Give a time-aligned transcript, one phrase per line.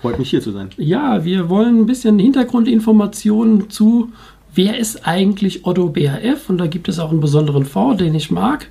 [0.00, 0.70] Freut mich hier zu sein.
[0.76, 4.10] Ja, wir wollen ein bisschen Hintergrundinformationen zu,
[4.54, 6.48] wer ist eigentlich Otto BHF?
[6.48, 8.66] Und da gibt es auch einen besonderen Fonds, den ich mag,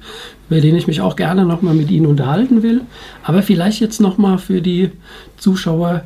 [0.49, 2.81] über den ich mich auch gerne nochmal mit Ihnen unterhalten will.
[3.23, 4.91] Aber vielleicht jetzt nochmal für die
[5.37, 6.03] Zuschauer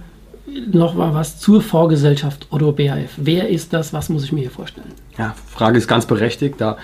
[0.72, 3.14] nochmal was zur Fondsgesellschaft Otto BHF.
[3.18, 3.94] Wer ist das?
[3.94, 4.92] Was muss ich mir hier vorstellen?
[5.18, 6.78] Ja, Frage ist ganz berechtigt, da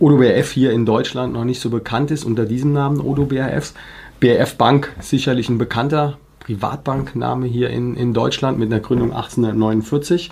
[0.00, 3.74] Odo BHF hier in Deutschland noch nicht so bekannt ist unter diesem Namen Odo BHFs.
[4.20, 10.30] BHF Bank sicherlich ein bekannter Privatbankname hier in, in Deutschland mit einer Gründung 1849.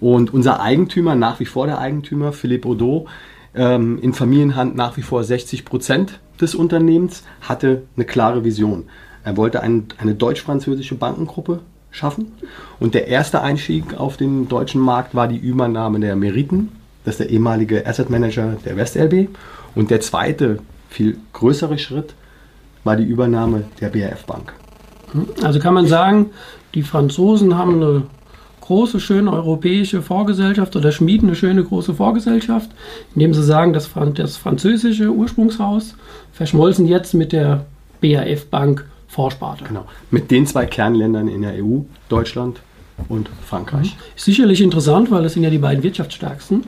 [0.00, 3.06] Und unser Eigentümer, nach wie vor der Eigentümer, Philippe Odo,
[3.54, 8.84] ähm, in Familienhand nach wie vor 60 Prozent des Unternehmens, hatte eine klare Vision.
[9.22, 11.60] Er wollte ein, eine deutsch-französische Bankengruppe
[11.90, 12.32] schaffen.
[12.80, 16.72] Und der erste Einstieg auf den deutschen Markt war die Übernahme der Meriten.
[17.04, 19.28] Das ist der ehemalige Asset Manager der WestLB.
[19.74, 20.58] Und der zweite,
[20.90, 22.14] viel größere Schritt
[22.82, 24.52] war die Übernahme der BRF Bank.
[25.42, 26.30] Also kann man sagen,
[26.74, 28.02] die Franzosen haben eine
[28.60, 32.70] große, schöne europäische Vorgesellschaft oder schmieden eine schöne große Vorgesellschaft,
[33.14, 35.96] indem sie sagen, das, das französische Ursprungshaus
[36.32, 37.66] verschmolzen jetzt mit der
[38.00, 39.64] BAF Bank Vorsparte.
[39.64, 39.84] Genau.
[40.10, 42.60] Mit den zwei Kernländern in der EU, Deutschland
[43.08, 43.94] und Frankreich.
[43.94, 44.00] Mhm.
[44.16, 46.64] Sicherlich interessant, weil das sind ja die beiden wirtschaftsstärksten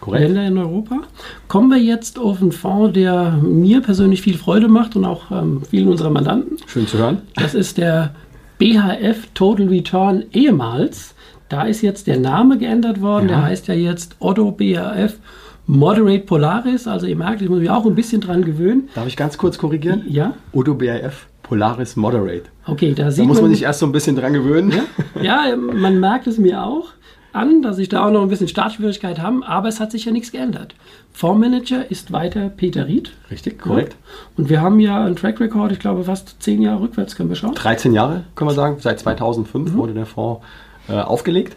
[0.00, 0.24] Korrekt.
[0.24, 1.00] Länder in Europa.
[1.48, 5.62] Kommen wir jetzt auf einen Fonds, der mir persönlich viel Freude macht und auch ähm,
[5.68, 6.56] vielen unserer Mandanten.
[6.66, 7.22] Schön zu hören.
[7.34, 8.14] Das ist der
[8.58, 11.14] BHF Total Return ehemals.
[11.48, 13.28] Da ist jetzt der Name geändert worden.
[13.28, 13.36] Ja.
[13.36, 15.18] Der heißt ja jetzt Otto BHF
[15.66, 16.86] Moderate Polaris.
[16.86, 18.88] Also ihr merkt, ich muss mich auch ein bisschen dran gewöhnen.
[18.94, 20.04] Darf ich ganz kurz korrigieren?
[20.08, 20.34] Ja.
[20.52, 22.44] Otto BHF Polaris Moderate.
[22.66, 24.72] Okay, da sieht da muss man, man sich erst so ein bisschen dran gewöhnen.
[25.20, 26.88] Ja, ja man merkt es mir auch
[27.32, 30.12] an, dass ich da auch noch ein bisschen Startschwierigkeit haben, aber es hat sich ja
[30.12, 30.74] nichts geändert.
[31.12, 33.12] Fondsmanager ist weiter Peter Ried.
[33.30, 33.96] Richtig, korrekt.
[34.36, 37.36] Und wir haben ja einen Track Record, ich glaube fast zehn Jahre rückwärts können wir
[37.36, 37.54] schauen.
[37.54, 38.76] 13 Jahre, können wir sagen.
[38.80, 39.76] Seit 2005 mhm.
[39.76, 40.42] wurde der Fonds
[40.88, 41.56] äh, aufgelegt.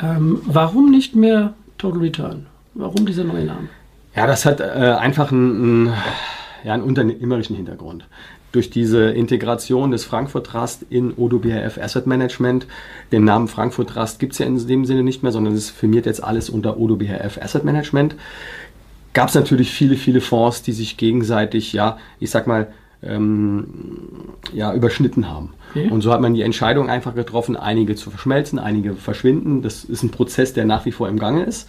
[0.00, 2.46] Ähm, warum nicht mehr Total Return?
[2.74, 3.68] Warum dieser neue Name?
[4.14, 5.94] Ja, das hat äh, einfach einen, einen,
[6.64, 8.06] ja, einen unternehmerischen Hintergrund
[8.52, 12.66] durch diese Integration des Frankfurt Trust in Odo BHF Asset Management.
[13.12, 16.06] Den Namen Frankfurt Trust gibt es ja in dem Sinne nicht mehr, sondern es firmiert
[16.06, 18.16] jetzt alles unter Odo BHF Asset Management.
[19.12, 22.68] Gab es natürlich viele, viele Fonds, die sich gegenseitig, ja, ich sag mal,
[23.02, 23.66] ähm,
[24.52, 25.54] ja, überschnitten haben.
[25.70, 25.88] Okay.
[25.88, 29.62] Und so hat man die Entscheidung einfach getroffen, einige zu verschmelzen, einige verschwinden.
[29.62, 31.68] Das ist ein Prozess, der nach wie vor im Gange ist.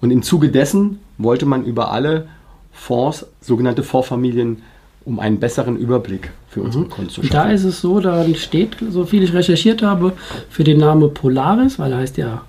[0.00, 2.28] Und im Zuge dessen wollte man über alle
[2.78, 4.62] Fonds, sogenannte Fondsfamilien,
[5.04, 6.90] um einen besseren Überblick für unsere mhm.
[6.90, 7.32] Kunden zu schaffen.
[7.32, 10.12] Da ist es so, da steht, so viel ich recherchiert habe,
[10.48, 12.42] für den Namen Polaris, weil er heißt ja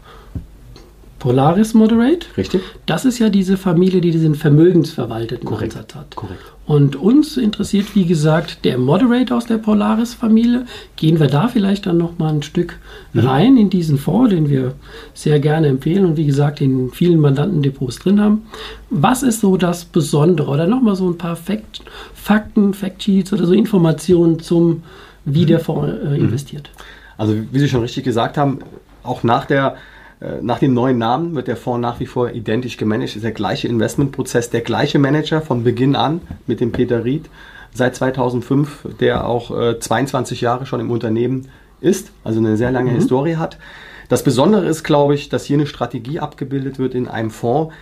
[1.20, 2.26] Polaris Moderate.
[2.38, 2.62] Richtig.
[2.86, 5.76] Das ist ja diese Familie, die diesen vermögensverwalteten Korrekt.
[5.76, 6.16] Ansatz hat.
[6.16, 6.42] Korrekt.
[6.66, 10.66] Und uns interessiert, wie gesagt, der Moderate aus der Polaris-Familie.
[10.96, 12.78] Gehen wir da vielleicht dann nochmal ein Stück
[13.14, 13.20] mhm.
[13.22, 14.76] rein in diesen Fonds, den wir
[15.14, 18.44] sehr gerne empfehlen und wie gesagt in vielen Mandantendepots drin haben.
[18.90, 20.50] Was ist so das Besondere?
[20.50, 21.82] Oder nochmal so ein paar Fakt,
[22.14, 24.84] Fakten, Factsheets oder so Informationen zum,
[25.26, 25.48] wie mhm.
[25.48, 26.16] der Fonds äh, mhm.
[26.16, 26.70] investiert.
[27.18, 28.60] Also wie Sie schon richtig gesagt haben,
[29.04, 29.76] auch nach der
[30.42, 33.16] nach dem neuen Namen wird der Fonds nach wie vor identisch gemanagt.
[33.16, 37.30] Ist der gleiche Investmentprozess, der gleiche Manager von Beginn an mit dem Peter Ried
[37.74, 41.48] seit 2005, der auch äh, 22 Jahre schon im Unternehmen
[41.82, 42.96] ist, also eine sehr lange mhm.
[42.96, 43.58] Historie hat.
[44.10, 47.74] Das Besondere ist, glaube ich, dass hier eine Strategie abgebildet wird in einem Fonds,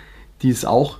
[0.41, 0.97] die es auch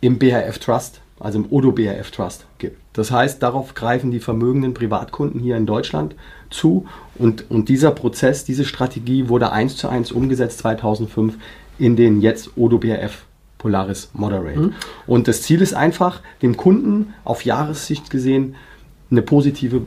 [0.00, 2.80] im BHF Trust, also im Odo BHF Trust gibt.
[2.92, 6.14] Das heißt, darauf greifen die vermögenden Privatkunden hier in Deutschland
[6.50, 6.86] zu
[7.16, 11.34] und, und dieser Prozess, diese Strategie wurde eins zu eins umgesetzt 2005
[11.78, 13.24] in den jetzt Odo BRF
[13.58, 14.58] Polaris Moderate.
[14.58, 14.72] Mhm.
[15.06, 18.54] Und das Ziel ist einfach, dem Kunden auf Jahressicht gesehen
[19.10, 19.82] eine positive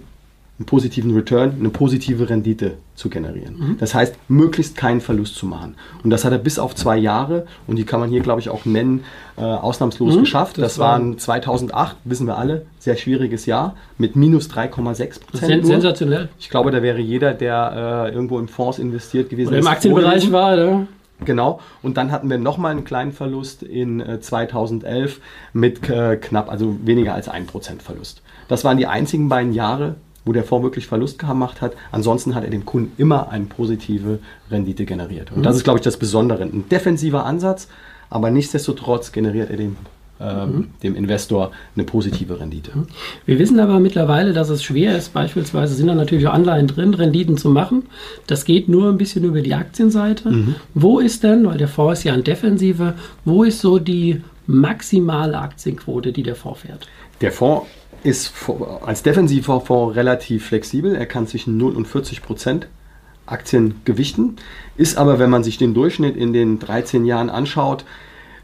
[0.59, 3.55] einen positiven Return, eine positive Rendite zu generieren.
[3.57, 3.77] Mhm.
[3.79, 5.75] Das heißt, möglichst keinen Verlust zu machen.
[6.03, 8.49] Und das hat er bis auf zwei Jahre, und die kann man hier, glaube ich,
[8.49, 9.03] auch nennen,
[9.37, 10.19] äh, ausnahmslos mhm.
[10.19, 10.57] geschafft.
[10.57, 15.65] Das, das waren 2008, wissen wir alle, sehr schwieriges Jahr mit minus 3,6 Prozent.
[15.65, 16.29] Sensationell.
[16.39, 20.31] Ich glaube, da wäre jeder, der äh, irgendwo in Fonds investiert gewesen Oder im Aktienbereich
[20.31, 20.87] war, oder?
[21.25, 21.59] Genau.
[21.81, 25.19] Und dann hatten wir nochmal einen kleinen Verlust in äh, 2011
[25.53, 28.21] mit äh, knapp, also weniger als 1% Verlust.
[28.47, 29.95] Das waren die einzigen beiden Jahre,
[30.25, 31.73] wo der Fonds wirklich Verlust gemacht hat.
[31.91, 34.19] Ansonsten hat er dem Kunden immer eine positive
[34.49, 35.31] Rendite generiert.
[35.31, 35.43] Und mhm.
[35.43, 36.43] das ist, glaube ich, das Besondere.
[36.43, 37.67] Ein defensiver Ansatz,
[38.09, 39.77] aber nichtsdestotrotz generiert er dem
[40.21, 40.67] ähm, mhm.
[40.83, 42.71] dem Investor eine positive Rendite.
[42.75, 42.87] Mhm.
[43.25, 46.93] Wir wissen aber mittlerweile, dass es schwer ist, beispielsweise sind da natürlich auch Anleihen drin,
[46.93, 47.83] Renditen zu machen.
[48.27, 50.29] Das geht nur ein bisschen über die Aktienseite.
[50.29, 50.55] Mhm.
[50.75, 52.93] Wo ist denn, weil der Fonds ist ja ein Defensive,
[53.25, 56.87] wo ist so die maximale Aktienquote, die der Fonds fährt?
[57.19, 57.65] Der Fonds
[58.03, 58.33] ist
[58.85, 60.95] als defensiver Fonds relativ flexibel.
[60.95, 62.67] Er kann zwischen 0 und 40 Prozent
[63.25, 64.35] Aktien gewichten,
[64.75, 67.85] ist aber, wenn man sich den Durchschnitt in den 13 Jahren anschaut,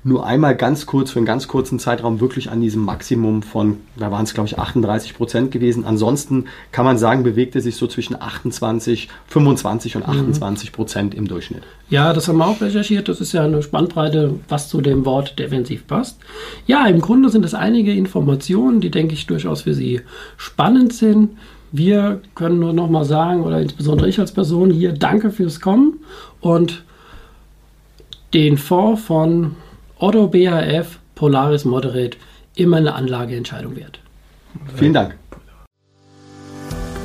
[0.07, 4.09] nur einmal ganz kurz für einen ganz kurzen Zeitraum wirklich an diesem Maximum von, da
[4.09, 5.83] waren es glaube ich 38 Prozent gewesen.
[5.83, 11.27] Ansonsten kann man sagen, bewegt er sich so zwischen 28, 25 und 28 Prozent im
[11.27, 11.63] Durchschnitt.
[11.89, 13.09] Ja, das haben wir auch recherchiert.
[13.09, 16.19] Das ist ja eine Spannbreite, was zu dem Wort defensiv passt.
[16.67, 20.01] Ja, im Grunde sind es einige Informationen, die denke ich durchaus für Sie
[20.37, 21.31] spannend sind.
[21.73, 25.99] Wir können nur noch mal sagen, oder insbesondere ich als Person hier, danke fürs Kommen
[26.39, 26.85] und
[28.33, 29.55] den Fonds von
[29.99, 32.17] Otto BHF Polaris Moderate
[32.55, 33.99] immer eine Anlageentscheidung wert.
[34.75, 35.15] Vielen Dank.